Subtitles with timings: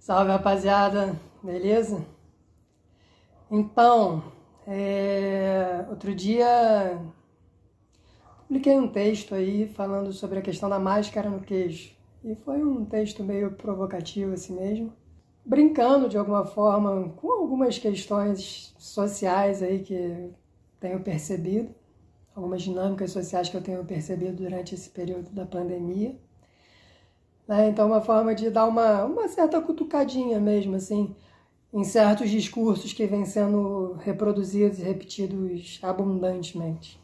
[0.00, 2.02] Salve rapaziada, beleza?
[3.50, 4.24] Então,
[4.66, 5.84] é...
[5.90, 6.98] outro dia
[8.48, 11.92] publiquei um texto aí falando sobre a questão da máscara no queijo.
[12.24, 14.90] E foi um texto meio provocativo assim mesmo,
[15.44, 20.30] brincando de alguma forma com algumas questões sociais aí que
[20.80, 21.74] tenho percebido,
[22.34, 26.18] algumas dinâmicas sociais que eu tenho percebido durante esse período da pandemia.
[27.50, 27.68] Né?
[27.68, 31.16] Então, uma forma de dar uma, uma certa cutucadinha mesmo, assim,
[31.72, 37.00] em certos discursos que vêm sendo reproduzidos e repetidos abundantemente.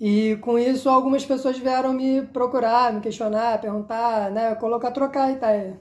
[0.00, 5.80] E com isso, algumas pessoas vieram me procurar, me questionar, perguntar, né, colocar, trocar ideia.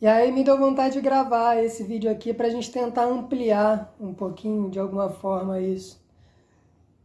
[0.00, 3.94] E aí me deu vontade de gravar esse vídeo aqui para a gente tentar ampliar
[4.00, 6.02] um pouquinho, de alguma forma, isso.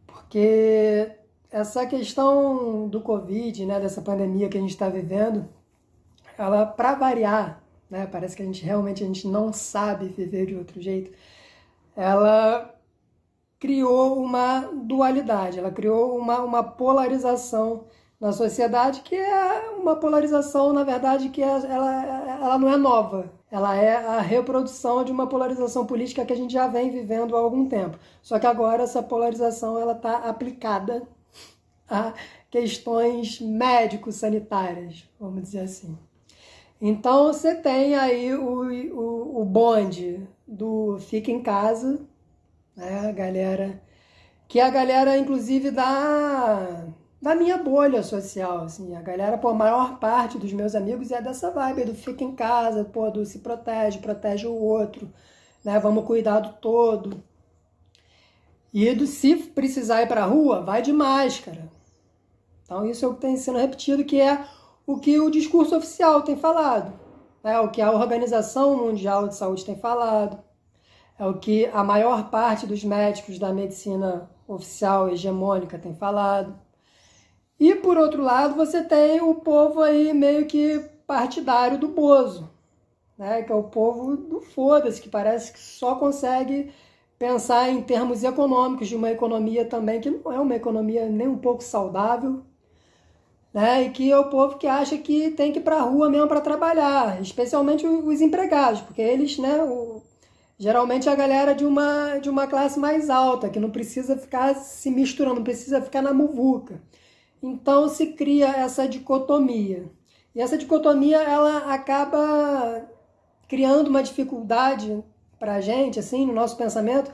[0.06, 1.15] Porque
[1.50, 5.48] essa questão do Covid, né, dessa pandemia que a gente está vivendo,
[6.36, 10.54] ela, para variar, né, parece que a gente realmente a gente não sabe viver de
[10.54, 11.12] outro jeito,
[11.94, 12.74] ela
[13.58, 17.84] criou uma dualidade, ela criou uma, uma polarização
[18.20, 22.04] na sociedade que é uma polarização, na verdade, que é, ela,
[22.42, 26.52] ela não é nova, ela é a reprodução de uma polarização política que a gente
[26.52, 27.98] já vem vivendo há algum tempo.
[28.22, 31.06] Só que agora essa polarização ela está aplicada
[31.88, 32.14] a
[32.50, 35.96] questões médico-sanitárias, vamos dizer assim.
[36.80, 42.00] Então você tem aí o, o, o bonde do fica em casa,
[42.76, 43.82] né, galera,
[44.46, 46.86] que a galera inclusive da,
[47.20, 51.22] da minha bolha social, assim, a galera, pô, a maior parte dos meus amigos é
[51.22, 55.10] dessa vibe do fica em casa, pô, do se protege, protege o outro,
[55.64, 57.22] né, vamos cuidar do todo.
[58.72, 61.70] E do se precisar ir pra rua, vai de máscara,
[62.66, 64.44] então, isso é o que tem sendo repetido, que é
[64.84, 66.92] o que o discurso oficial tem falado,
[67.44, 70.42] é o que a Organização Mundial de Saúde tem falado,
[71.16, 76.58] é o que a maior parte dos médicos da medicina oficial hegemônica tem falado.
[77.58, 82.50] E, por outro lado, você tem o povo aí meio que partidário do Bozo,
[83.16, 83.44] né?
[83.44, 86.72] que é o povo do foda-se, que parece que só consegue
[87.16, 91.38] pensar em termos econômicos de uma economia também que não é uma economia nem um
[91.38, 92.42] pouco saudável,
[93.56, 93.84] né?
[93.84, 96.28] E que é o povo que acha que tem que ir para a rua mesmo
[96.28, 100.02] para trabalhar, especialmente os empregados, porque eles, né, o,
[100.58, 104.90] geralmente a galera de uma, de uma classe mais alta, que não precisa ficar se
[104.90, 106.82] misturando, não precisa ficar na muvuca.
[107.42, 109.90] Então se cria essa dicotomia.
[110.34, 112.86] E essa dicotomia ela acaba
[113.48, 115.02] criando uma dificuldade
[115.38, 117.10] para a gente, assim, no nosso pensamento,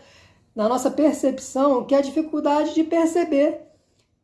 [0.56, 3.71] na nossa percepção, que é a dificuldade de perceber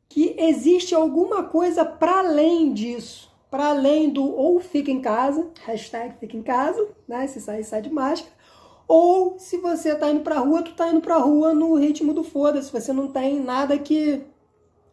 [0.08, 6.14] que existe alguma coisa para além disso, para além do ou fica em casa, hashtag
[6.18, 7.26] fica em casa, né?
[7.26, 8.32] Se sair, sai de máscara.
[8.86, 12.24] Ou se você tá indo pra rua, tu tá indo pra rua no ritmo do
[12.24, 12.72] foda-se.
[12.72, 14.22] Você não tem nada que,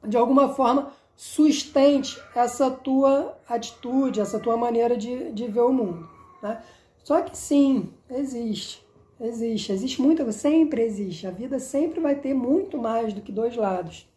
[0.05, 6.09] de alguma forma, sustente essa tua atitude, essa tua maneira de, de ver o mundo.
[6.43, 6.61] Né?
[7.03, 8.85] Só que sim, existe.
[9.19, 9.71] Existe.
[9.71, 11.25] Existe muito, sempre existe.
[11.25, 14.07] A vida sempre vai ter muito mais do que dois lados.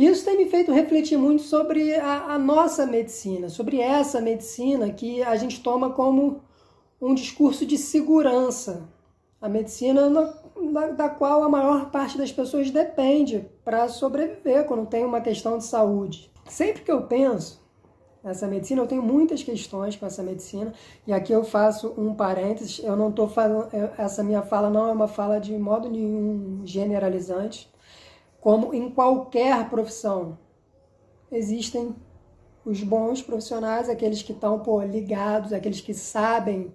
[0.00, 5.22] Isso tem me feito refletir muito sobre a, a, nossa medicina, sobre essa medicina que
[5.22, 6.40] a gente toma como
[6.98, 8.88] um discurso de segurança.
[9.38, 14.86] A medicina na, na, da qual a maior parte das pessoas depende para sobreviver quando
[14.86, 16.32] tem uma questão de saúde.
[16.48, 17.62] Sempre que eu penso
[18.24, 20.72] nessa medicina, eu tenho muitas questões com essa medicina,
[21.06, 23.68] e aqui eu faço um parênteses, eu não estou falando,
[23.98, 27.69] essa minha fala não é uma fala de modo nenhum generalizante
[28.40, 30.38] como em qualquer profissão.
[31.30, 31.94] Existem
[32.64, 36.72] os bons profissionais, aqueles que estão ligados, aqueles que sabem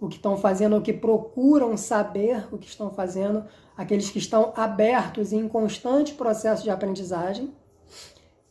[0.00, 3.44] o que estão fazendo, ou que procuram saber o que estão fazendo,
[3.76, 7.52] aqueles que estão abertos em constante processo de aprendizagem.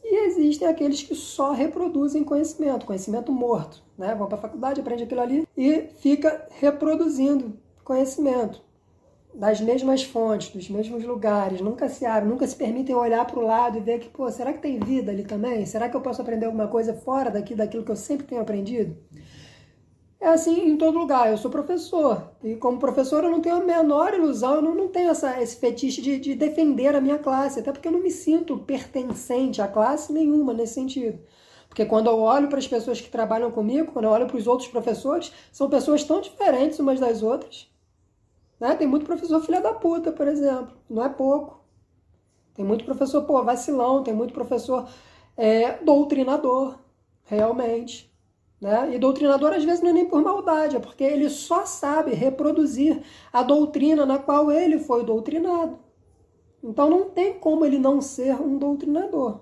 [0.04, 3.84] E existem aqueles que só reproduzem conhecimento, conhecimento morto.
[3.98, 4.14] Né?
[4.16, 8.62] Vão para a faculdade, aprende aquilo ali e fica reproduzindo conhecimento
[9.36, 13.46] das mesmas fontes, dos mesmos lugares, nunca se abrem, nunca se permitem olhar para o
[13.46, 15.66] lado e ver que, pô, será que tem vida ali também?
[15.66, 18.96] Será que eu posso aprender alguma coisa fora daqui, daquilo que eu sempre tenho aprendido?
[20.22, 21.30] É assim em todo lugar.
[21.30, 25.10] Eu sou professor e, como professor, eu não tenho a menor ilusão, eu não, tenho
[25.10, 28.58] essa, esse fetiche de, de defender a minha classe, até porque eu não me sinto
[28.58, 31.20] pertencente a classe nenhuma nesse sentido.
[31.68, 34.48] Porque quando eu olho para as pessoas que trabalham comigo, quando eu olho para os
[34.48, 37.75] outros professores, são pessoas tão diferentes umas das outras
[38.66, 38.76] né?
[38.76, 40.76] Tem muito professor filha da puta, por exemplo.
[40.90, 41.64] Não é pouco.
[42.56, 44.02] Tem muito professor, pô, vacilão.
[44.02, 44.88] Tem muito professor
[45.38, 46.80] é, doutrinador,
[47.26, 48.12] realmente.
[48.60, 48.96] Né?
[48.96, 53.04] E doutrinador às vezes não é nem por maldade, é porque ele só sabe reproduzir
[53.32, 55.78] a doutrina na qual ele foi doutrinado.
[56.64, 59.42] Então não tem como ele não ser um doutrinador.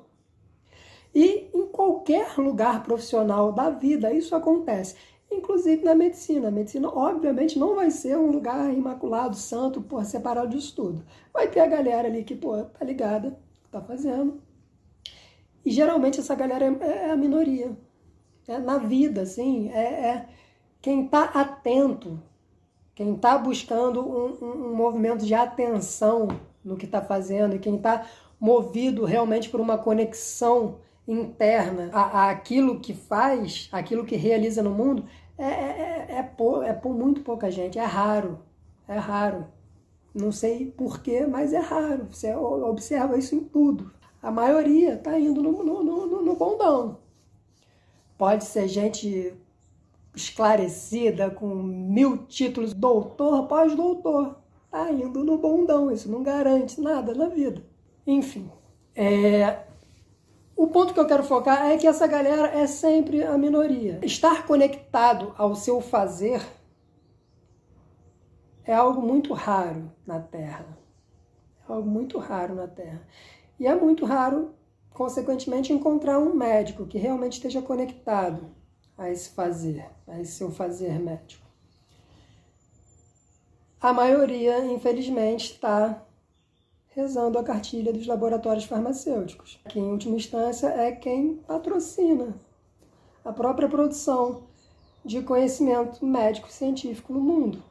[1.15, 4.95] E em qualquer lugar profissional da vida isso acontece,
[5.33, 6.47] inclusive na medicina.
[6.47, 11.03] A medicina, obviamente, não vai ser um lugar imaculado, santo, por separado disso tudo.
[11.33, 13.37] Vai ter a galera ali que, pô, tá ligada,
[13.71, 14.41] tá fazendo.
[15.65, 17.77] E geralmente essa galera é, é a minoria.
[18.47, 20.29] É, na vida, assim, é, é
[20.81, 22.21] quem está atento,
[22.93, 26.27] quem está buscando um, um, um movimento de atenção
[26.63, 28.05] no que está fazendo e quem está
[28.39, 34.69] movido realmente por uma conexão interna a, a, aquilo que faz, aquilo que realiza no
[34.69, 35.05] mundo,
[35.37, 38.39] é, é, é, é, por, é por muito pouca gente, é raro,
[38.87, 39.47] é raro.
[40.13, 42.07] Não sei porquê, mas é raro.
[42.11, 43.91] Você observa isso em tudo.
[44.21, 46.99] A maioria está indo no, no, no, no bondão.
[48.17, 49.33] Pode ser gente
[50.15, 54.37] esclarecida, com mil títulos, doutor, pós-doutor.
[54.69, 57.63] Tá indo no bondão, isso não garante nada na vida.
[58.05, 58.49] Enfim,
[58.95, 59.65] é...
[60.63, 63.99] o ponto que eu quero focar é que essa galera é sempre a minoria.
[64.03, 66.41] Estar conectado ao seu fazer
[68.63, 70.77] é algo muito raro na Terra.
[71.69, 73.01] É algo muito raro na Terra.
[73.59, 74.53] E é muito raro
[74.93, 78.45] consequentemente, encontrar um médico que realmente esteja conectado
[78.97, 81.43] a esse fazer, a esse seu fazer médico.
[83.81, 86.05] A maioria, infelizmente, está
[86.95, 92.35] rezando a cartilha dos laboratórios farmacêuticos, que em última instância é quem patrocina
[93.25, 94.43] a própria produção
[95.03, 97.63] de conhecimento médico científico no mundo.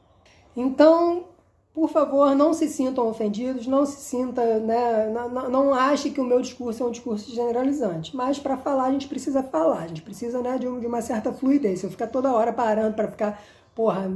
[0.55, 1.25] Então,
[1.73, 6.23] por favor, não se sintam ofendidos, não se sinta, né, não, não ache que o
[6.23, 8.15] meu discurso é um discurso generalizante.
[8.15, 11.81] Mas para falar, a gente precisa falar, a gente precisa né, de, uma certa fluidez.
[11.81, 13.41] Eu ficar toda hora parando para ficar,
[13.73, 14.07] porra,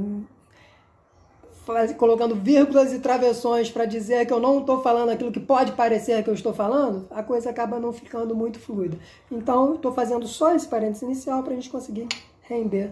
[1.96, 6.22] colocando vírgulas e travessões para dizer que eu não estou falando aquilo que pode parecer
[6.22, 8.98] que eu estou falando, a coisa acaba não ficando muito fluida.
[9.30, 12.08] Então, estou fazendo só esse parênteses inicial para a gente conseguir
[12.42, 12.90] render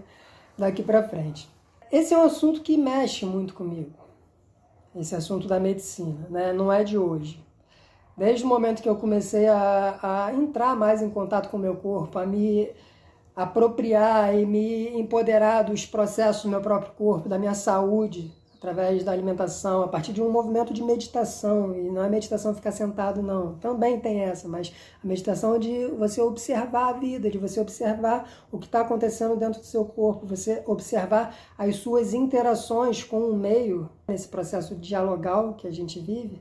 [0.56, 1.49] daqui para frente.
[1.90, 4.06] Esse é um assunto que mexe muito comigo
[5.00, 6.52] esse assunto da medicina, né?
[6.52, 7.44] não é de hoje.
[8.17, 11.76] Desde o momento que eu comecei a, a entrar mais em contato com o meu
[11.76, 12.70] corpo, a me
[13.34, 19.12] apropriar e me empoderar dos processos do meu próprio corpo, da minha saúde, através da
[19.12, 21.75] alimentação, a partir de um movimento de meditação.
[21.76, 23.55] E não é meditação ficar sentado, não.
[23.56, 24.73] Também tem essa, mas
[25.03, 29.37] a meditação é de você observar a vida, de você observar o que está acontecendo
[29.37, 35.55] dentro do seu corpo, você observar as suas interações com o meio, nesse processo dialogal
[35.55, 36.41] que a gente vive.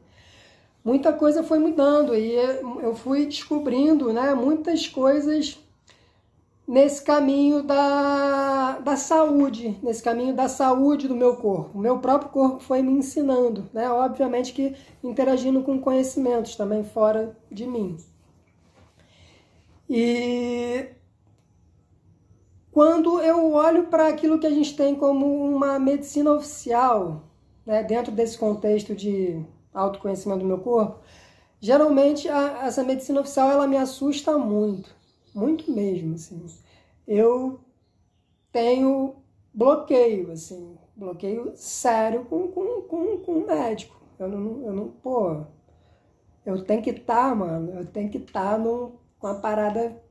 [0.84, 5.58] Muita coisa foi mudando e eu fui descobrindo né, muitas coisas
[6.68, 11.78] nesse caminho da, da saúde, nesse caminho da saúde do meu corpo.
[11.78, 13.90] O meu próprio corpo foi me ensinando, né?
[13.90, 17.98] Obviamente que interagindo com conhecimentos também fora de mim.
[19.88, 20.88] E
[22.72, 25.26] quando eu olho para aquilo que a gente tem como
[25.56, 27.24] uma medicina oficial,
[27.66, 29.40] né, dentro desse contexto de
[29.74, 31.00] autoconhecimento do meu corpo,
[31.60, 34.95] geralmente a, essa medicina oficial ela me assusta muito
[35.36, 36.46] muito mesmo, assim.
[37.06, 37.60] Eu
[38.52, 39.18] tenho
[39.54, 44.00] bloqueio, assim, bloqueio sério com, com, com, com o médico.
[44.18, 45.44] Eu não, eu não, pô,
[46.46, 50.02] eu tenho que estar, tá, mano, eu tenho que estar tá parada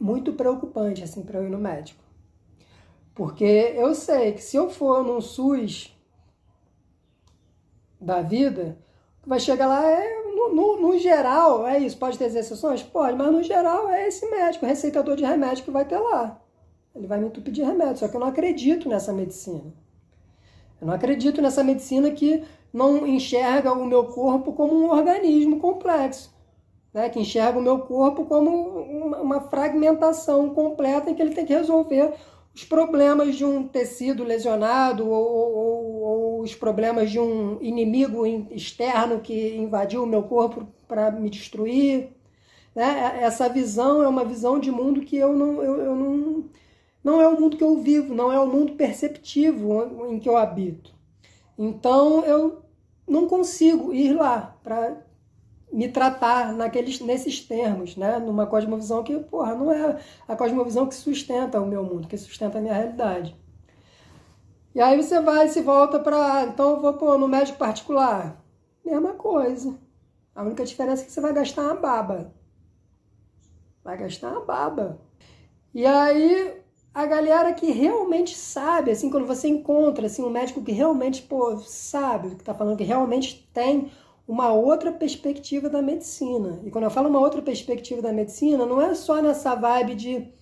[0.00, 2.02] muito preocupante, assim, para eu ir no médico.
[3.14, 5.92] Porque eu sei que se eu for num SUS
[8.00, 8.78] da vida,
[9.26, 11.96] vai chegar lá é no, no, geral, é isso.
[11.96, 12.82] Pode ter exceções?
[12.82, 16.40] Pode, mas no geral é esse médico, receitador de remédio que vai ter lá.
[16.94, 17.98] Ele vai me entupir de remédio.
[17.98, 19.72] Só que eu não acredito nessa medicina.
[20.80, 26.32] Eu não acredito nessa medicina que não enxerga o meu corpo como um organismo complexo.
[26.92, 27.08] Né?
[27.08, 28.50] Que enxerga o meu corpo como
[29.20, 32.14] uma fragmentação completa em que ele tem que resolver
[32.54, 39.20] os problemas de um tecido lesionado ou, ou, ou, os problemas de um inimigo externo
[39.20, 42.10] que invadiu o meu corpo para me destruir.
[42.74, 43.18] Né?
[43.20, 46.44] Essa visão é uma visão de mundo que eu não, eu, eu não,
[47.02, 50.36] não é o mundo que eu vivo, não é o mundo perceptivo em que eu
[50.36, 50.94] habito.
[51.58, 52.62] Então eu
[53.06, 54.96] não consigo ir lá para
[55.72, 58.18] me tratar naqueles, nesses termos, né?
[58.18, 62.58] Numa cosmovisão que, porra, não é a cosmovisão que sustenta o meu mundo, que sustenta
[62.58, 63.36] a minha realidade.
[64.78, 68.40] E aí você vai e se volta para, então eu vou pô, no médico particular.
[68.84, 69.76] Mesma coisa.
[70.32, 72.32] A única diferença é que você vai gastar uma baba.
[73.82, 75.00] Vai gastar uma baba.
[75.74, 76.60] E aí
[76.94, 81.58] a galera que realmente sabe, assim, quando você encontra assim, um médico que realmente pô,
[81.58, 83.90] sabe que está falando, que realmente tem
[84.28, 86.60] uma outra perspectiva da medicina.
[86.62, 90.32] E quando eu falo uma outra perspectiva da medicina, não é só nessa vibe de.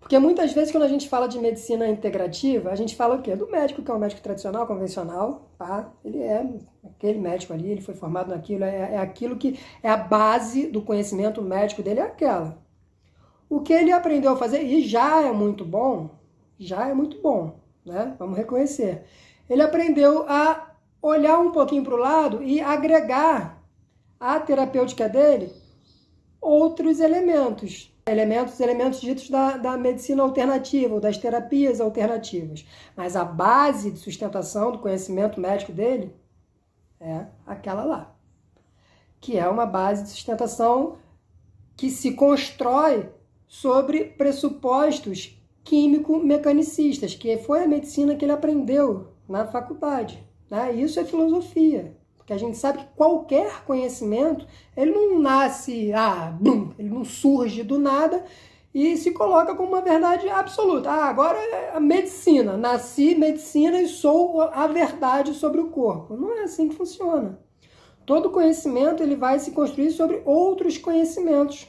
[0.00, 3.34] Porque muitas vezes, quando a gente fala de medicina integrativa, a gente fala o quê?
[3.34, 5.92] Do médico, que é um médico tradicional, convencional, tá?
[6.04, 6.46] Ele é
[6.84, 10.82] aquele médico ali, ele foi formado naquilo, é, é aquilo que é a base do
[10.82, 12.58] conhecimento médico dele, é aquela.
[13.50, 16.10] O que ele aprendeu a fazer, e já é muito bom,
[16.58, 18.14] já é muito bom, né?
[18.18, 19.04] Vamos reconhecer.
[19.50, 23.62] Ele aprendeu a olhar um pouquinho para o lado e agregar
[24.18, 25.52] à terapêutica dele
[26.40, 27.92] outros elementos.
[28.10, 32.66] Elementos, elementos ditos da, da medicina alternativa, ou das terapias alternativas.
[32.96, 36.14] Mas a base de sustentação do conhecimento médico dele
[37.00, 38.14] é aquela lá.
[39.20, 40.98] Que é uma base de sustentação
[41.76, 43.10] que se constrói
[43.46, 50.26] sobre pressupostos químico-mecanicistas, que foi a medicina que ele aprendeu na faculdade.
[50.50, 50.72] Né?
[50.72, 51.96] Isso é filosofia,
[52.28, 57.62] porque a gente sabe que qualquer conhecimento ele não nasce, ah, bum, ele não surge
[57.62, 58.22] do nada
[58.74, 60.90] e se coloca como uma verdade absoluta.
[60.90, 66.18] Ah, agora é a medicina, nasci medicina e sou a verdade sobre o corpo.
[66.18, 67.40] Não é assim que funciona.
[68.04, 71.66] Todo conhecimento ele vai se construir sobre outros conhecimentos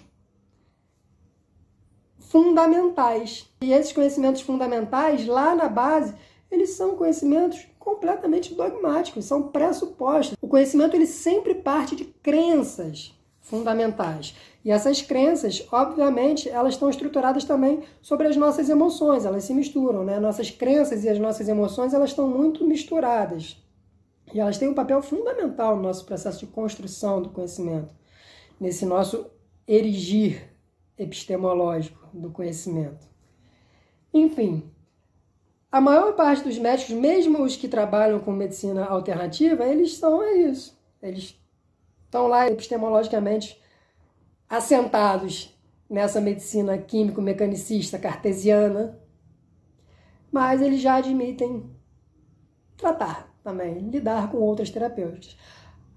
[2.17, 3.49] fundamentais.
[3.61, 6.13] E esses conhecimentos fundamentais, lá na base,
[6.51, 10.37] eles são conhecimentos completamente dogmáticos, são pressupostos.
[10.49, 14.35] Conhecimento ele sempre parte de crenças fundamentais.
[14.63, 20.03] E essas crenças, obviamente, elas estão estruturadas também sobre as nossas emoções, elas se misturam,
[20.03, 20.19] né?
[20.19, 23.57] Nossas crenças e as nossas emoções, elas estão muito misturadas.
[24.33, 27.93] E elas têm um papel fundamental no nosso processo de construção do conhecimento,
[28.59, 29.25] nesse nosso
[29.67, 30.53] erigir
[30.97, 33.07] epistemológico do conhecimento.
[34.13, 34.69] Enfim,
[35.71, 40.33] a maior parte dos médicos, mesmo os que trabalham com medicina alternativa, eles são é
[40.33, 40.79] isso.
[41.01, 41.39] Eles
[42.05, 43.61] estão lá epistemologicamente
[44.49, 45.55] assentados
[45.87, 48.99] nessa medicina químico-mecanicista cartesiana,
[50.31, 51.69] mas eles já admitem
[52.75, 55.37] tratar também, lidar com outras terapêuticas.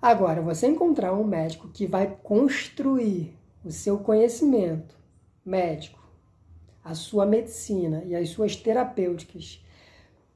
[0.01, 4.97] Agora, você encontrar um médico que vai construir o seu conhecimento
[5.45, 6.02] médico,
[6.85, 9.63] a sua medicina e as suas terapêuticas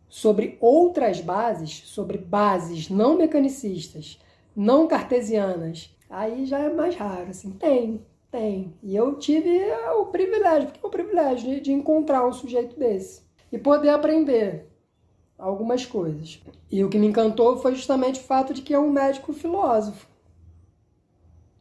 [0.09, 4.19] sobre outras bases, sobre bases não mecanicistas,
[4.55, 8.01] não cartesianas, aí já é mais raro, assim, tem,
[8.31, 8.73] tem.
[8.83, 9.61] E eu tive
[9.99, 14.67] o privilégio, porque é o privilégio de, de encontrar um sujeito desse e poder aprender
[15.39, 16.41] algumas coisas.
[16.71, 20.07] E o que me encantou foi justamente o fato de que é um médico filósofo.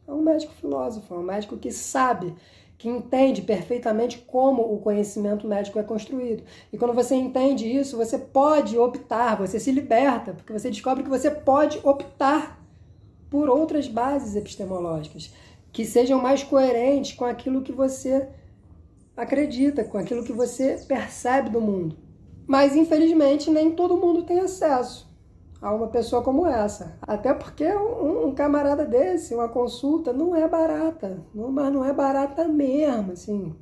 [0.07, 2.35] É um médico filósofo, é um médico que sabe,
[2.77, 6.43] que entende perfeitamente como o conhecimento médico é construído.
[6.71, 11.09] E quando você entende isso, você pode optar, você se liberta, porque você descobre que
[11.09, 12.61] você pode optar
[13.29, 15.33] por outras bases epistemológicas
[15.71, 18.29] que sejam mais coerentes com aquilo que você
[19.15, 21.97] acredita, com aquilo que você percebe do mundo.
[22.47, 25.04] Mas infelizmente nem todo mundo tem acesso
[25.65, 26.95] a uma pessoa como essa.
[27.01, 31.25] Até porque um, um camarada desse, uma consulta, não é barata.
[31.33, 33.55] Não, mas não é barata mesmo, assim.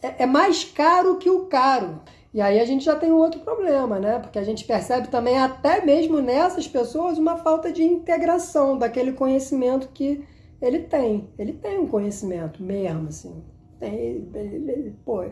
[0.00, 2.00] É, é mais caro que o caro.
[2.32, 4.20] E aí a gente já tem outro problema, né?
[4.20, 9.88] Porque a gente percebe também, até mesmo nessas pessoas, uma falta de integração daquele conhecimento
[9.88, 10.24] que
[10.62, 11.28] ele tem.
[11.36, 13.42] Ele tem um conhecimento mesmo, assim.
[13.80, 15.24] Tem, ele, ele, ele, pô,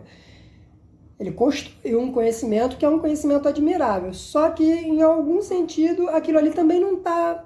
[1.23, 4.13] ele construiu um conhecimento que é um conhecimento admirável.
[4.13, 7.45] Só que, em algum sentido, aquilo ali também não está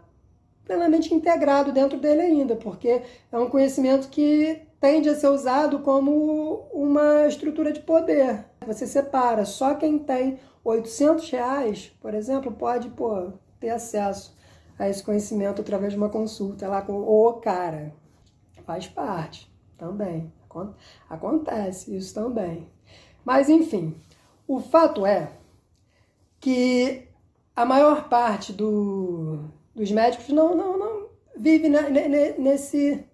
[0.65, 6.67] plenamente integrado dentro dele ainda, porque é um conhecimento que tende a ser usado como
[6.73, 8.47] uma estrutura de poder.
[8.67, 13.31] Você separa, só quem tem 800 reais, por exemplo, pode pô,
[13.61, 14.35] ter acesso
[14.79, 17.93] a esse conhecimento através de uma consulta lá com o cara.
[18.65, 20.33] Faz parte também.
[21.11, 22.67] Acontece isso também.
[23.27, 23.93] Mas enfim,
[24.47, 25.33] o fato é
[26.39, 27.09] que
[27.57, 29.41] a maior parte do,
[29.75, 31.69] dos médicos não, não, não vive
[32.39, 33.05] nesse,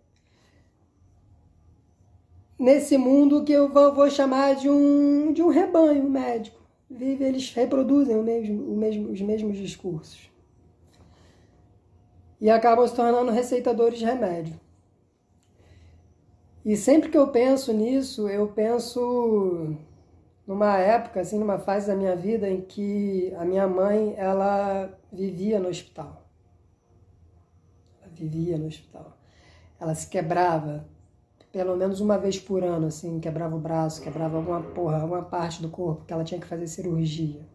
[2.58, 6.60] nesse mundo que eu vou, vou, chamar de um, de um rebanho médico.
[6.90, 10.30] Vive, eles reproduzem o mesmo, o mesmo, os mesmos discursos.
[12.38, 14.60] E acabam se tornando receitadores de remédio.
[16.66, 19.74] E sempre que eu penso nisso, eu penso
[20.46, 25.58] numa época, assim, numa fase da minha vida em que a minha mãe, ela vivia
[25.60, 26.26] no hospital.
[28.00, 29.16] Ela vivia no hospital.
[29.80, 30.84] Ela se quebrava
[31.52, 35.60] pelo menos uma vez por ano, assim, quebrava o braço, quebrava alguma porra, alguma parte
[35.60, 37.46] do corpo que ela tinha que fazer cirurgia.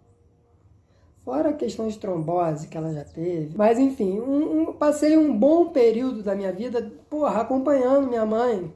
[1.26, 3.58] Fora a questão de trombose que ela já teve.
[3.58, 8.72] Mas enfim, um, um, passei um bom período da minha vida, porra, acompanhando minha mãe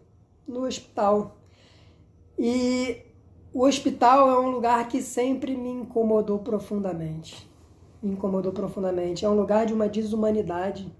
[0.48, 1.38] no hospital.
[2.38, 2.98] E
[3.54, 7.50] o hospital é um lugar que sempre me incomodou profundamente.
[8.02, 9.26] Me incomodou profundamente.
[9.26, 10.92] É um lugar de uma desumanidade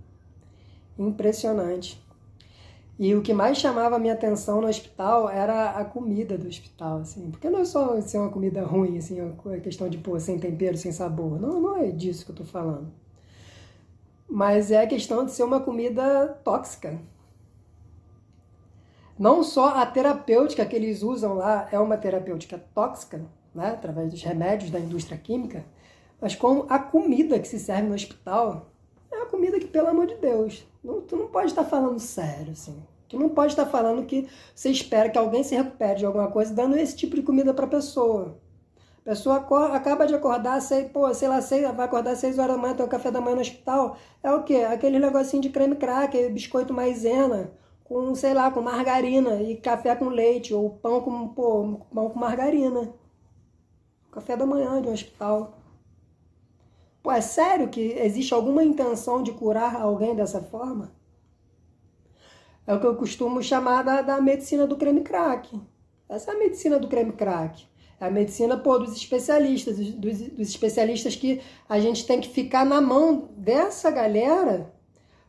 [0.98, 2.02] impressionante.
[3.00, 7.00] E o que mais chamava a minha atenção no hospital era a comida do hospital,
[7.00, 7.32] assim.
[7.32, 10.78] Porque não é só ser uma comida ruim, assim, a questão de, pô, sem tempero,
[10.78, 11.40] sem sabor.
[11.40, 12.92] Não, não é disso que eu tô falando.
[14.30, 17.00] Mas é a questão de ser uma comida tóxica.
[19.22, 23.22] Não só a terapêutica que eles usam lá é uma terapêutica tóxica,
[23.54, 25.64] né, através dos remédios da indústria química,
[26.20, 28.72] mas como a comida que se serve no hospital
[29.12, 32.54] é uma comida que, pelo amor de Deus, não, tu não pode estar falando sério,
[32.54, 32.82] assim.
[33.08, 36.52] Tu não pode estar falando que você espera que alguém se recupere de alguma coisa
[36.52, 38.40] dando esse tipo de comida para a pessoa.
[39.06, 39.36] A pessoa
[39.76, 42.74] acaba de acordar, sei, pô, sei lá, sei, vai acordar às 6 horas da manhã,
[42.74, 43.98] tem o café da manhã no hospital.
[44.24, 44.66] É o quê?
[44.68, 47.52] Aquele negocinho de creme cracker, biscoito maisena,
[47.92, 52.18] com, sei lá, com margarina e café com leite, ou pão com, pô, pão com
[52.18, 52.94] margarina.
[54.10, 55.58] Café da manhã de um hospital.
[57.04, 60.94] Pô, é sério que existe alguma intenção de curar alguém dessa forma?
[62.66, 65.62] É o que eu costumo chamar da, da medicina do creme crack.
[66.08, 67.68] Essa é a medicina do creme crack.
[68.00, 72.66] É a medicina pô, dos especialistas, dos, dos especialistas que a gente tem que ficar
[72.66, 74.74] na mão dessa galera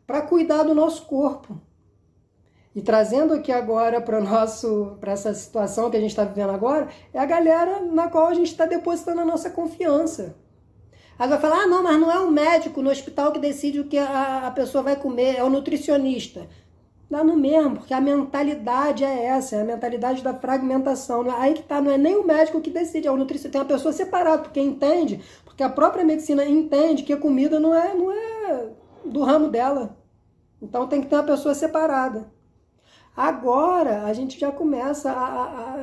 [0.06, 1.60] para cuidar do nosso corpo.
[2.74, 6.88] E trazendo aqui agora para nosso para essa situação que a gente está vivendo agora,
[7.12, 10.34] é a galera na qual a gente está depositando a nossa confiança.
[11.18, 13.86] Aí vai falar, ah, não, mas não é o médico no hospital que decide o
[13.86, 16.48] que a, a pessoa vai comer, é o nutricionista.
[17.10, 21.26] Dá no mesmo, porque a mentalidade é essa, é a mentalidade da fragmentação.
[21.26, 21.30] É?
[21.38, 23.50] Aí que tá, não é nem o médico que decide, é o nutricionista.
[23.50, 27.74] Tem uma pessoa separada, porque entende, porque a própria medicina entende que a comida não
[27.74, 28.68] é, não é
[29.04, 29.94] do ramo dela.
[30.60, 32.32] Então tem que ter uma pessoa separada.
[33.16, 35.76] Agora a gente já começa a,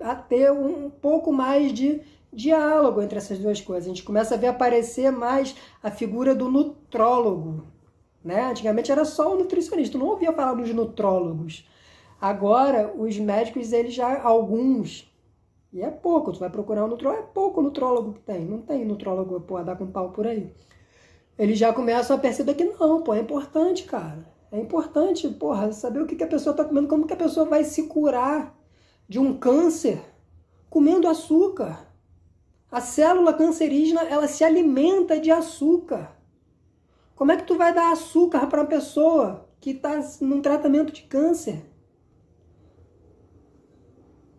[0.00, 3.86] a, a ter um pouco mais de diálogo entre essas duas coisas.
[3.86, 7.66] A gente começa a ver aparecer mais a figura do nutrólogo,
[8.22, 8.50] né?
[8.50, 11.66] Antigamente era só o nutricionista, não ouvia falar dos nutrólogos.
[12.20, 15.10] Agora, os médicos, eles já, alguns,
[15.72, 18.84] e é pouco, tu vai procurar um nutrólogo, é pouco nutrólogo que tem, não tem
[18.84, 20.52] nutrólogo pô, a dar com pau por aí.
[21.38, 24.35] Eles já começam a perceber que não, pô, é importante, cara.
[24.50, 27.46] É importante, porra, saber o que, que a pessoa está comendo, como que a pessoa
[27.46, 28.56] vai se curar
[29.08, 30.00] de um câncer
[30.70, 31.86] comendo açúcar.
[32.70, 36.16] A célula cancerígena, ela se alimenta de açúcar.
[37.14, 41.02] Como é que tu vai dar açúcar para uma pessoa que está num tratamento de
[41.02, 41.64] câncer?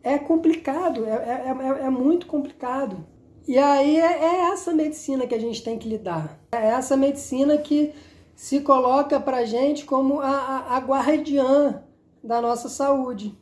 [0.04, 3.06] É complicado, é, é, é, é muito complicado.
[3.48, 6.40] E aí é, é, essa medicina que a gente tem que lidar.
[6.52, 7.94] É essa medicina que
[8.38, 11.84] se coloca para gente como a, a, a guardiã
[12.24, 13.36] da nossa saúde.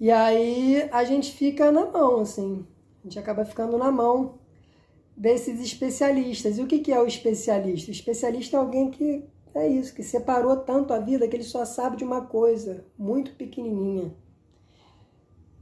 [0.00, 2.66] E aí a gente fica na mão, assim.
[3.00, 4.40] A gente acaba ficando na mão
[5.16, 6.58] desses especialistas.
[6.58, 7.88] E o que é o especialista?
[7.88, 11.64] O especialista é alguém que é isso, que separou tanto a vida que ele só
[11.64, 14.12] sabe de uma coisa muito pequenininha.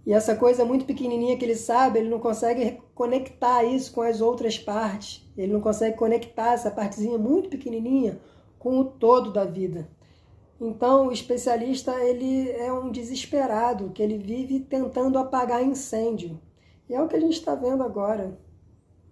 [0.07, 4.21] E essa coisa muito pequenininha que ele sabe, ele não consegue conectar isso com as
[4.21, 5.27] outras partes.
[5.37, 8.21] Ele não consegue conectar essa partezinha muito pequenininha
[8.59, 9.89] com o todo da vida.
[10.61, 16.39] Então, o especialista ele é um desesperado, que ele vive tentando apagar incêndio.
[16.89, 18.39] E é o que a gente está vendo agora.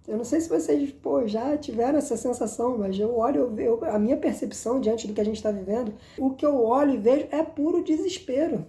[0.06, 3.98] Eu não sei se vocês pô, já tiveram essa sensação, mas eu olho, eu, a
[3.98, 7.28] minha percepção diante do que a gente está vivendo, o que eu olho e vejo
[7.30, 8.66] é puro desespero.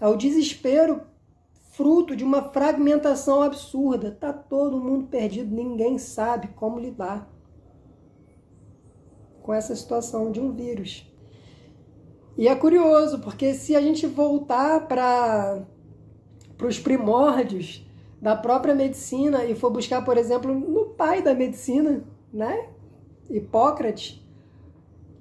[0.00, 1.00] É o desespero
[1.82, 4.12] fruto de uma fragmentação absurda.
[4.12, 7.28] Tá todo mundo perdido, ninguém sabe como lidar
[9.42, 11.12] com essa situação de um vírus.
[12.38, 15.66] E é curioso, porque se a gente voltar para
[16.64, 17.84] os primórdios
[18.20, 22.68] da própria medicina e for buscar, por exemplo, no pai da medicina, né?
[23.28, 24.24] Hipócrates,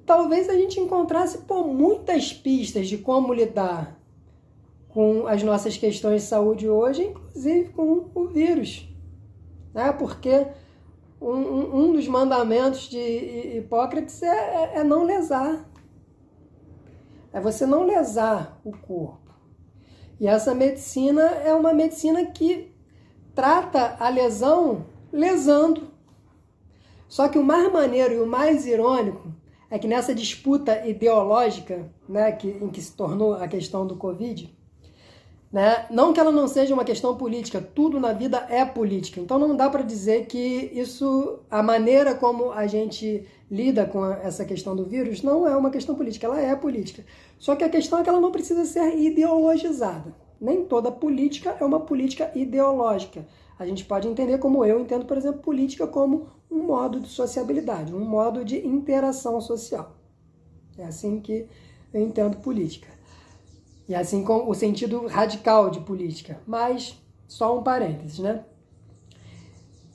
[0.06, 4.00] talvez a gente encontrasse por muitas pistas de como lidar
[4.94, 8.88] com as nossas questões de saúde hoje, inclusive com o vírus.
[9.74, 9.92] Né?
[9.94, 10.48] Porque
[11.22, 15.66] um, um dos mandamentos de Hipócrates é, é, é não lesar.
[17.32, 19.32] É você não lesar o corpo.
[20.20, 22.72] E essa medicina é uma medicina que
[23.34, 25.90] trata a lesão lesando.
[27.08, 29.34] Só que o mais maneiro e o mais irônico
[29.70, 34.54] é que nessa disputa ideológica né, que, em que se tornou a questão do Covid,
[35.52, 35.86] né?
[35.90, 39.20] Não que ela não seja uma questão política, tudo na vida é política.
[39.20, 44.46] Então não dá para dizer que isso, a maneira como a gente lida com essa
[44.46, 47.04] questão do vírus, não é uma questão política, ela é política.
[47.38, 50.16] Só que a questão é que ela não precisa ser ideologizada.
[50.40, 53.28] Nem toda política é uma política ideológica.
[53.60, 57.94] A gente pode entender como eu entendo, por exemplo, política como um modo de sociabilidade,
[57.94, 59.98] um modo de interação social.
[60.78, 61.46] É assim que
[61.94, 62.88] eu entendo política.
[63.88, 66.40] E assim como o sentido radical de política.
[66.48, 66.96] Mas
[67.28, 68.44] só um parênteses, né?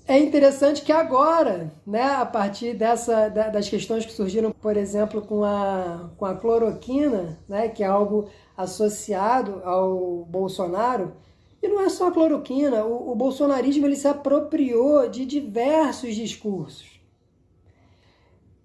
[0.08, 5.42] É interessante que agora, né, a partir dessa, das questões que surgiram, por exemplo, com
[5.42, 11.14] a, com a cloroquina, né, que é algo associado ao Bolsonaro,
[11.60, 16.95] e não é só a cloroquina, o, o bolsonarismo ele se apropriou de diversos discursos.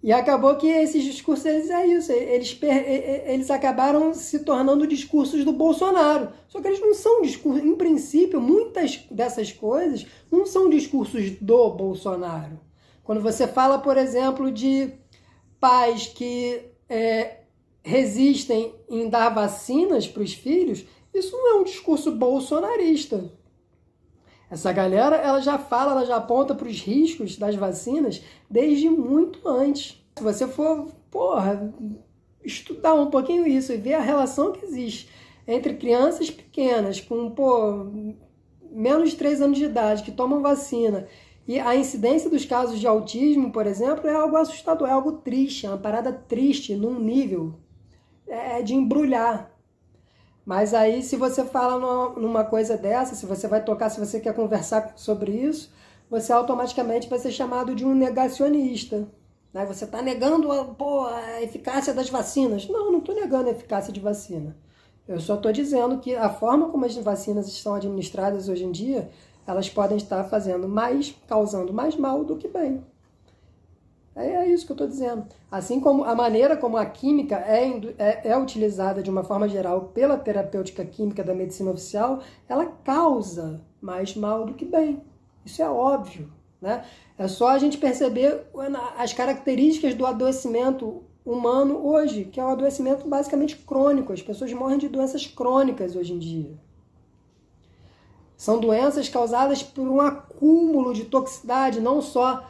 [0.03, 2.57] E acabou que esses discursos, eles é isso, eles,
[3.25, 6.29] eles acabaram se tornando discursos do Bolsonaro.
[6.47, 11.69] Só que eles não são discursos, em princípio, muitas dessas coisas não são discursos do
[11.69, 12.59] Bolsonaro.
[13.03, 14.91] Quando você fala, por exemplo, de
[15.59, 17.41] pais que é,
[17.83, 20.83] resistem em dar vacinas para os filhos,
[21.13, 23.31] isso não é um discurso bolsonarista.
[24.51, 29.47] Essa galera, ela já fala, ela já aponta para os riscos das vacinas desde muito
[29.47, 30.03] antes.
[30.17, 31.73] Se você for, porra,
[32.43, 35.09] estudar um pouquinho isso e ver a relação que existe
[35.47, 37.85] entre crianças pequenas com, pô,
[38.69, 41.07] menos de 3 anos de idade que tomam vacina
[41.47, 45.65] e a incidência dos casos de autismo, por exemplo, é algo assustador, é algo triste,
[45.65, 47.55] é uma parada triste num nível
[48.27, 49.50] é de embrulhar.
[50.45, 51.77] Mas aí, se você fala
[52.19, 55.71] numa coisa dessa, se você vai tocar, se você quer conversar sobre isso,
[56.09, 59.07] você automaticamente vai ser chamado de um negacionista.
[59.53, 59.65] Né?
[59.65, 62.67] Você está negando a, pô, a eficácia das vacinas.
[62.67, 64.55] Não, não estou negando a eficácia de vacina.
[65.07, 69.09] Eu só estou dizendo que a forma como as vacinas estão administradas hoje em dia,
[69.45, 72.83] elas podem estar fazendo mais, causando mais mal do que bem.
[74.15, 75.25] É, é isso que eu estou dizendo.
[75.49, 79.91] Assim como a maneira como a química é, é, é, utilizada de uma forma geral
[79.93, 85.01] pela terapêutica química da medicina oficial, ela causa mais mal do que bem.
[85.45, 86.29] Isso é óbvio.
[86.61, 86.83] Né?
[87.17, 88.45] É só a gente perceber
[88.97, 94.13] as características do adoecimento humano hoje, que é um adoecimento basicamente crônico.
[94.13, 96.51] As pessoas morrem de doenças crônicas hoje em dia.
[98.35, 102.43] São doenças causadas por um acúmulo de toxicidade, não só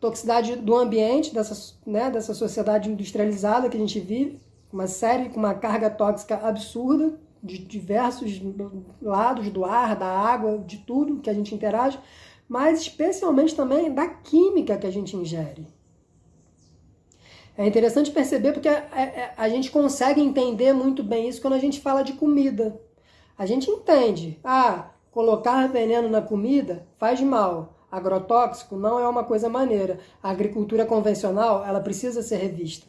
[0.00, 4.40] toxicidade do ambiente, dessa, né, dessa sociedade industrializada que a gente vive,
[4.72, 8.40] uma série com uma carga tóxica absurda de diversos
[9.00, 11.98] lados do ar, da água, de tudo que a gente interage,
[12.48, 15.66] mas especialmente também da química que a gente ingere.
[17.56, 18.86] É interessante perceber porque a,
[19.36, 22.80] a, a gente consegue entender muito bem isso quando a gente fala de comida.
[23.36, 29.48] A gente entende, ah, colocar veneno na comida faz mal agrotóxico não é uma coisa
[29.48, 29.98] maneira.
[30.22, 32.88] A agricultura convencional, ela precisa ser revista.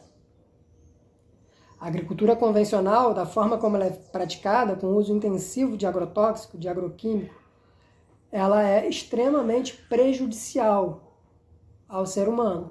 [1.80, 6.68] A agricultura convencional, da forma como ela é praticada, com uso intensivo de agrotóxico, de
[6.68, 7.34] agroquímico,
[8.30, 11.18] ela é extremamente prejudicial
[11.88, 12.70] ao ser humano.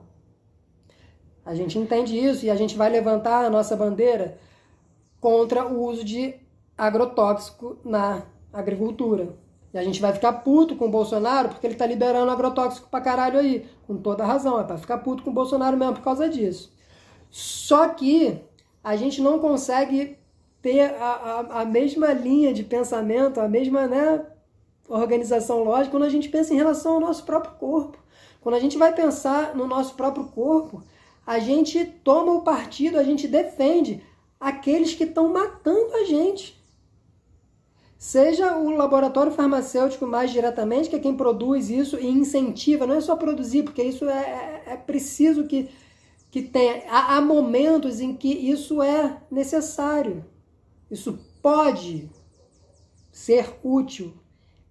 [1.45, 4.39] A gente entende isso e a gente vai levantar a nossa bandeira
[5.19, 6.35] contra o uso de
[6.77, 9.35] agrotóxico na agricultura.
[9.73, 12.99] E a gente vai ficar puto com o Bolsonaro porque ele tá liberando agrotóxico pra
[12.99, 13.65] caralho aí.
[13.87, 16.71] Com toda razão, é pra ficar puto com o Bolsonaro mesmo por causa disso.
[17.29, 18.41] Só que
[18.83, 20.17] a gente não consegue
[20.61, 24.25] ter a, a, a mesma linha de pensamento, a mesma né,
[24.87, 27.97] organização lógica quando a gente pensa em relação ao nosso próprio corpo.
[28.41, 30.83] Quando a gente vai pensar no nosso próprio corpo,
[31.25, 34.03] a gente toma o partido, a gente defende
[34.39, 36.60] aqueles que estão matando a gente.
[38.01, 42.99] Seja o laboratório farmacêutico mais diretamente, que é quem produz isso e incentiva, não é
[42.99, 45.69] só produzir, porque isso é, é, é preciso que,
[46.31, 46.81] que tenha.
[46.89, 50.25] Há, há momentos em que isso é necessário.
[50.89, 52.09] Isso pode
[53.11, 54.15] ser útil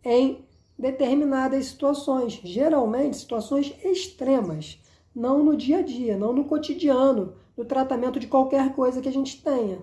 [0.05, 0.45] em
[0.77, 4.81] determinadas situações, geralmente situações extremas,
[5.15, 9.13] não no dia a dia, não no cotidiano, no tratamento de qualquer coisa que a
[9.13, 9.79] gente tenha.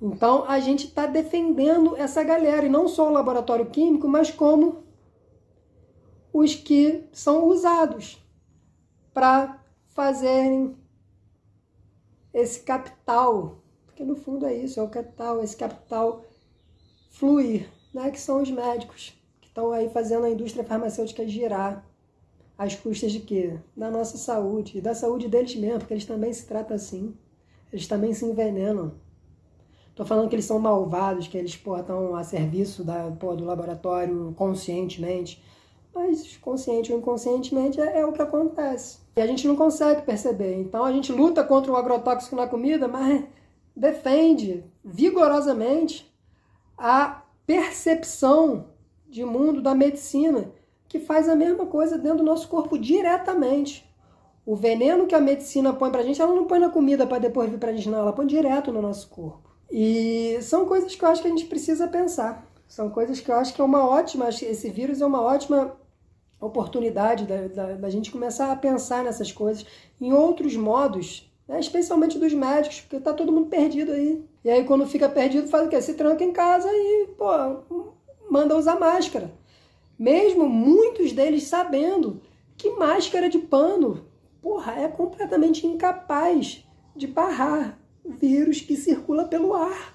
[0.00, 4.84] Então a gente está defendendo essa galera, e não só o laboratório químico, mas como
[6.32, 8.22] os que são usados
[9.12, 10.76] para fazerem
[12.32, 16.24] esse capital, porque no fundo é isso, é o capital, esse capital
[17.10, 18.10] fluir, né?
[18.12, 21.84] que são os médicos, que estão aí fazendo a indústria farmacêutica girar
[22.56, 23.58] às custas de quê?
[23.76, 27.16] Da nossa saúde, e da saúde deles mesmo, porque eles também se tratam assim.
[27.72, 28.94] eles também se envenenam.
[29.98, 34.32] Tô falando que eles são malvados, que eles estão a serviço da, pô, do laboratório
[34.36, 35.42] conscientemente.
[35.92, 39.00] Mas consciente ou inconscientemente é, é, o que acontece.
[39.16, 40.54] E a gente não consegue perceber.
[40.54, 43.24] Então a gente luta contra o agrotóxico na comida, mas
[43.74, 46.08] defende vigorosamente
[46.76, 48.66] a percepção
[49.08, 50.52] de mundo da medicina,
[50.86, 53.84] que faz a mesma coisa dentro do nosso corpo diretamente.
[54.46, 57.50] O veneno que a medicina põe pra gente, ela não põe na comida para depois
[57.50, 59.47] vir pra gente, não, ela põe direto no nosso corpo.
[59.70, 62.46] E são coisas que eu acho que a gente precisa pensar.
[62.66, 65.76] São coisas que eu acho que é uma ótima, esse vírus é uma ótima
[66.40, 69.66] oportunidade da, da, da gente começar a pensar nessas coisas
[70.00, 71.58] em outros modos, né?
[71.58, 74.24] especialmente dos médicos, porque tá todo mundo perdido aí.
[74.44, 75.80] E aí quando fica perdido faz o quê?
[75.80, 77.26] Se tranca em casa e, pô,
[78.30, 79.32] manda usar máscara.
[79.98, 82.20] Mesmo muitos deles sabendo
[82.56, 84.04] que máscara de pano,
[84.40, 87.78] porra, é completamente incapaz de barrar
[88.08, 89.94] vírus que circula pelo ar.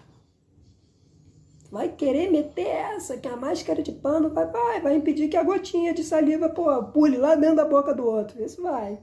[1.71, 5.43] Vai querer meter essa, que a máscara de pano vai, vai, vai impedir que a
[5.43, 8.43] gotinha de saliva pô, pule lá dentro da boca do outro.
[8.43, 8.99] Isso vai.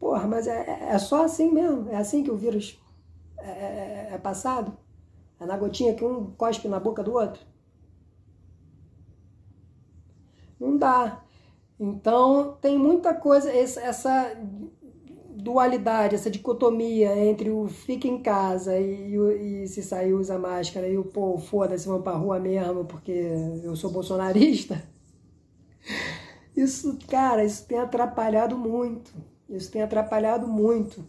[0.00, 1.90] Porra, mas é, é, é só assim mesmo?
[1.90, 2.80] É assim que o vírus
[3.38, 4.76] é, é, é passado?
[5.38, 7.44] É na gotinha que um cospe na boca do outro?
[10.58, 11.22] Não dá.
[11.78, 14.36] Então, tem muita coisa, essa
[15.34, 20.98] dualidade, essa dicotomia entre o fica em casa e, e, se sair usa máscara e
[20.98, 23.12] o pô, foda-se, vamos pra rua mesmo porque
[23.62, 24.82] eu sou bolsonarista.
[26.56, 29.12] Isso, cara, isso tem atrapalhado muito.
[29.48, 31.02] Isso tem atrapalhado muito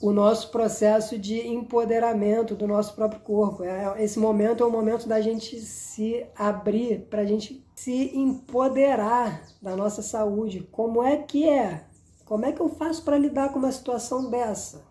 [0.00, 3.64] o nosso processo de empoderamento do nosso próprio corpo.
[3.64, 9.42] É, esse momento é o momento da gente se abrir, para a gente se empoderar
[9.60, 10.66] da nossa saúde.
[10.70, 11.84] Como é que é?
[12.28, 14.84] Como é que eu faço para lidar com uma situação dessa?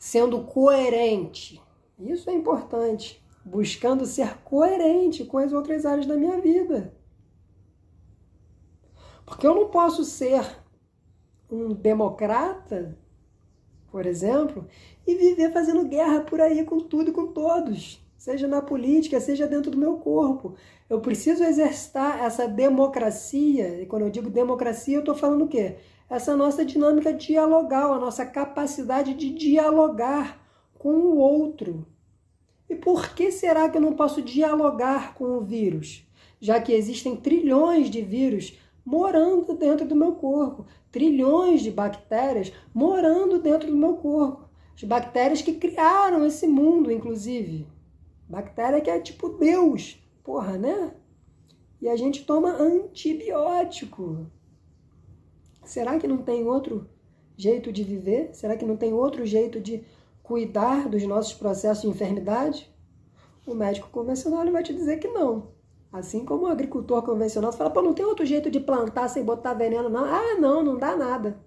[0.00, 1.62] Sendo coerente.
[1.96, 3.24] Isso é importante.
[3.44, 6.92] Buscando ser coerente com as outras áreas da minha vida.
[9.24, 10.44] Porque eu não posso ser
[11.48, 12.98] um democrata,
[13.88, 14.66] por exemplo,
[15.06, 19.46] e viver fazendo guerra por aí com tudo e com todos, seja na política, seja
[19.46, 20.56] dentro do meu corpo.
[20.88, 25.76] Eu preciso exercitar essa democracia, e quando eu digo democracia, eu estou falando o quê?
[26.10, 30.44] Essa nossa dinâmica dialogal, a nossa capacidade de dialogar
[30.76, 31.86] com o outro.
[32.68, 36.04] E por que será que eu não posso dialogar com o vírus?
[36.40, 43.38] Já que existem trilhões de vírus morando dentro do meu corpo, trilhões de bactérias morando
[43.38, 44.48] dentro do meu corpo.
[44.74, 47.68] As bactérias que criaram esse mundo, inclusive.
[48.28, 50.92] Bactéria que é tipo Deus, porra, né?
[51.80, 54.26] E a gente toma antibiótico.
[55.70, 56.84] Será que não tem outro
[57.36, 58.30] jeito de viver?
[58.32, 59.84] Será que não tem outro jeito de
[60.20, 62.68] cuidar dos nossos processos de enfermidade?
[63.46, 65.52] O médico convencional vai te dizer que não.
[65.92, 69.54] Assim como o agricultor convencional, fala, pô, não tem outro jeito de plantar sem botar
[69.54, 70.04] veneno, não.
[70.04, 71.38] Ah, não, não dá nada.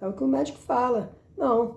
[0.00, 1.14] É o que o médico fala.
[1.36, 1.76] Não.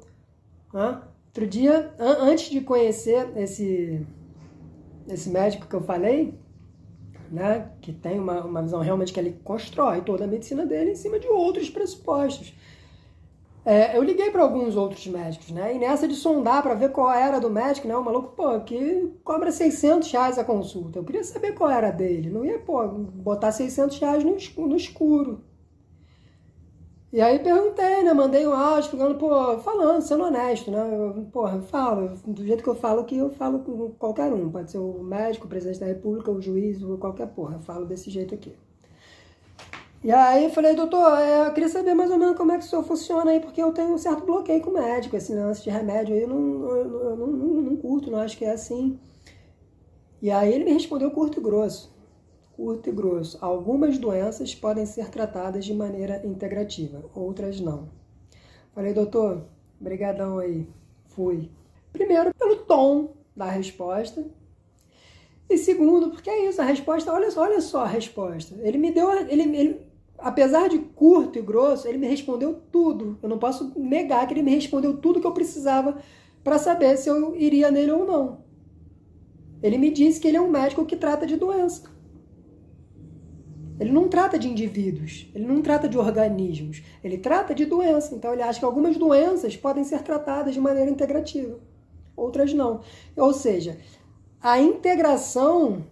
[0.73, 4.07] Ah, outro dia, antes de conhecer esse,
[5.05, 6.39] esse médico que eu falei,
[7.31, 10.95] né, que tem uma, uma visão realmente que ele constrói toda a medicina dele em
[10.95, 12.53] cima de outros pressupostos.
[13.65, 15.75] É, eu liguei para alguns outros médicos, né?
[15.75, 17.95] E nessa de sondar para ver qual era do médico, né?
[17.95, 20.97] O maluco, pô, que cobra 600 reais a consulta.
[20.97, 22.29] Eu queria saber qual era dele.
[22.29, 25.43] Não ia, pô, botar 600 reais no, no escuro.
[27.11, 28.13] E aí perguntei, né?
[28.13, 30.79] Mandei um áudio falando, pô, falando, sendo honesto, né?
[30.79, 34.49] Eu, porra, falo, do jeito que eu falo que eu falo com qualquer um.
[34.51, 37.55] Pode ser o médico, o presidente da república, o juiz, ou qualquer porra.
[37.55, 38.55] Eu falo desse jeito aqui.
[40.03, 42.63] E aí eu falei, doutor, é, eu queria saber mais ou menos como é que
[42.63, 45.63] o senhor funciona aí, porque eu tenho um certo bloqueio com o médico, esse lance
[45.63, 48.51] de remédio aí eu não, eu, eu não, não, não curto, não acho que é
[48.51, 48.97] assim.
[50.21, 51.98] E aí ele me respondeu curto e grosso
[52.59, 53.37] curto e grosso.
[53.39, 57.87] Algumas doenças podem ser tratadas de maneira integrativa, outras não.
[58.75, 59.45] Falei, doutor,
[59.79, 60.67] brigadão aí.
[61.05, 61.49] Fui.
[61.93, 64.25] Primeiro, pelo tom da resposta.
[65.49, 68.53] E segundo, porque é isso, a resposta, olha só, olha só a resposta.
[68.59, 69.81] Ele me deu, ele, ele,
[70.17, 73.17] apesar de curto e grosso, ele me respondeu tudo.
[73.23, 75.97] Eu não posso negar que ele me respondeu tudo que eu precisava
[76.43, 78.43] para saber se eu iria nele ou não.
[79.63, 81.98] Ele me disse que ele é um médico que trata de doença.
[83.79, 88.13] Ele não trata de indivíduos, ele não trata de organismos, ele trata de doença.
[88.13, 91.57] Então ele acha que algumas doenças podem ser tratadas de maneira integrativa,
[92.15, 92.81] outras não.
[93.15, 93.77] Ou seja,
[94.41, 95.85] a integração,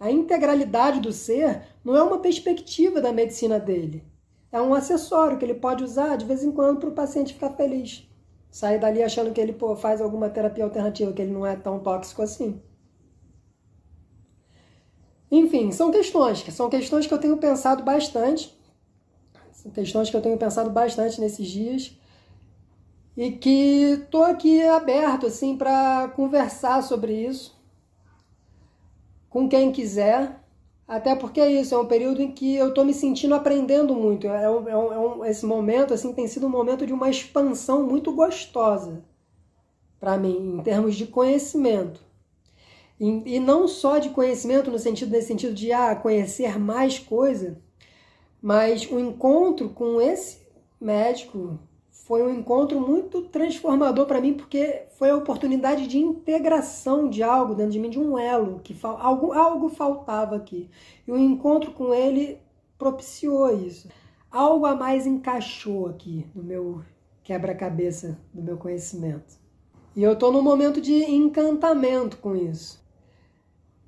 [0.00, 4.02] a integralidade do ser não é uma perspectiva da medicina dele.
[4.50, 7.50] É um acessório que ele pode usar de vez em quando para o paciente ficar
[7.50, 8.08] feliz.
[8.50, 11.80] sair dali achando que ele pô, faz alguma terapia alternativa, que ele não é tão
[11.80, 12.60] tóxico assim.
[15.36, 18.56] Enfim, são questões, são questões que eu tenho pensado bastante,
[19.50, 21.98] são questões que eu tenho pensado bastante nesses dias
[23.16, 27.60] e que estou aqui aberto assim para conversar sobre isso
[29.28, 30.40] com quem quiser,
[30.86, 34.28] até porque é isso, é um período em que eu estou me sentindo aprendendo muito.
[34.28, 37.10] É um, é um, é um, esse momento assim tem sido um momento de uma
[37.10, 39.02] expansão muito gostosa
[39.98, 42.13] para mim, em termos de conhecimento.
[42.98, 47.58] E, e, não só de conhecimento no sentido nesse sentido de ah, conhecer mais coisa,
[48.40, 50.46] mas o encontro com esse
[50.80, 51.58] médico
[51.90, 57.54] foi um encontro muito transformador para mim, porque foi a oportunidade de integração de algo
[57.54, 60.68] dentro de mim, de um elo, que algo, algo faltava aqui.
[61.06, 62.38] E o encontro com ele
[62.76, 63.88] propiciou isso.
[64.30, 66.82] Algo a mais encaixou aqui no meu
[67.22, 69.38] quebra-cabeça, do meu conhecimento.
[69.96, 72.83] E eu estou num momento de encantamento com isso.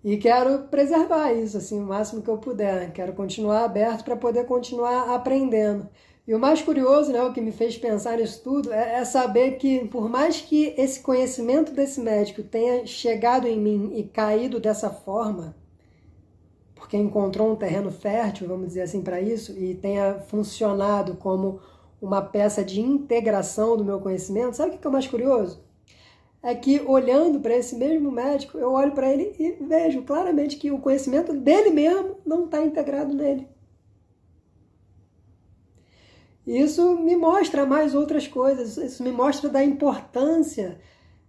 [0.07, 2.93] E quero preservar isso, assim, o máximo que eu puder.
[2.93, 5.89] Quero continuar aberto para poder continuar aprendendo.
[6.25, 9.59] E o mais curioso, né, o que me fez pensar nisso tudo, é, é, saber
[9.59, 14.91] que, por mais que esse conhecimento desse médico tenha chegado em mim e caído dessa
[14.91, 15.57] forma,
[16.77, 21.59] porque encontrou um terreno fértil, vamos dizer assim, para isso, e tenha funcionado como
[22.01, 25.66] uma peça de integração do meu conhecimento, sabe o que é o mais curioso?
[26.43, 30.71] É que olhando para esse mesmo médico, eu olho para ele e vejo claramente que
[30.71, 33.49] o conhecimento dele mesmo não está integrado nele.
[36.47, 40.81] Isso me mostra mais outras coisas, isso me mostra da importância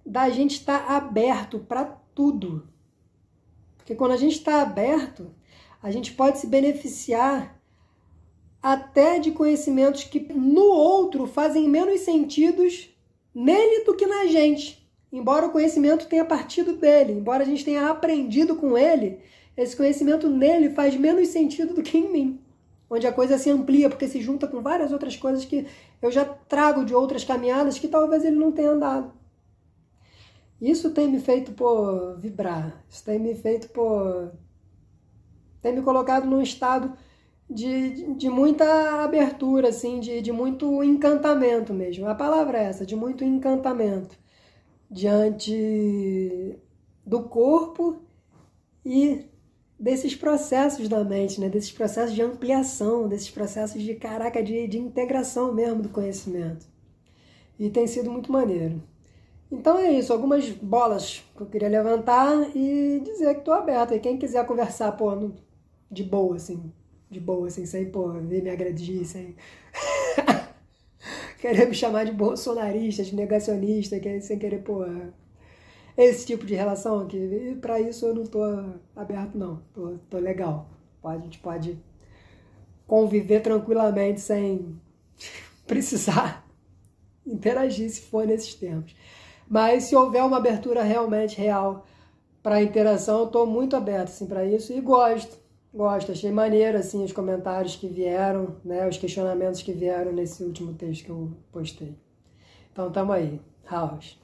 [0.06, 2.68] da gente estar aberto para tudo.
[3.78, 5.34] Porque quando a gente está aberto,
[5.82, 7.60] a gente pode se beneficiar
[8.62, 12.90] até de conhecimentos que no outro fazem menos sentidos
[13.34, 14.87] nele do que na gente.
[15.12, 19.20] Embora o conhecimento tenha partido dele, embora a gente tenha aprendido com ele,
[19.56, 22.40] esse conhecimento nele faz menos sentido do que em mim
[22.90, 25.68] onde a coisa se amplia, porque se junta com várias outras coisas que
[26.02, 29.12] eu já trago de outras caminhadas que talvez ele não tenha andado.
[30.60, 34.30] Isso tem me feito pô, vibrar, isso tem me feito pô,
[35.62, 36.94] tem me colocado num estado
[37.50, 42.08] de, de muita abertura, assim, de, de muito encantamento mesmo.
[42.08, 44.18] A palavra é essa, de muito encantamento
[44.90, 46.58] diante
[47.06, 47.98] do corpo
[48.86, 49.26] e
[49.80, 51.50] desses processos da mente, né?
[51.50, 56.66] desses processos de ampliação, desses processos de caraca, de, de integração mesmo do conhecimento.
[57.60, 58.82] E tem sido muito maneiro.
[59.52, 63.94] Então é isso, algumas bolas que eu queria levantar e dizer que estou aberto.
[63.94, 65.34] E quem quiser conversar, pô, no,
[65.90, 66.72] de boa, assim,
[67.10, 69.36] de boa, assim, sem, pô, me agredir, sem.
[71.40, 74.84] querer me chamar de bolsonarista, de negacionista, sem querer, pô,
[75.98, 77.18] esse tipo de relação aqui.
[77.18, 78.42] E para isso eu não tô
[78.96, 79.62] aberto, não.
[79.74, 80.70] Tô, tô legal.
[81.02, 81.78] Pode, a gente pode
[82.86, 84.80] conviver tranquilamente sem
[85.68, 86.48] precisar
[87.26, 88.96] interagir se for nesses tempos.
[89.50, 91.86] Mas se houver uma abertura realmente real
[92.42, 95.37] para interação, eu estou muito aberto assim, para isso e gosto.
[95.78, 100.74] Gosto, achei maneiro assim, os comentários que vieram, né, os questionamentos que vieram nesse último
[100.74, 101.96] texto que eu postei.
[102.72, 103.40] Então, tamo aí.
[103.70, 104.20] House.